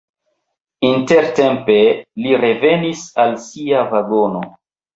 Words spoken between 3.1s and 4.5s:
al sia vagono.